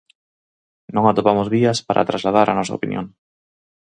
Non 0.95 1.03
atopamos 1.11 1.51
vías 1.55 1.79
para 1.87 2.07
trasladar 2.09 2.47
a 2.49 2.57
nosa 2.59 2.77
opinión. 2.79 3.05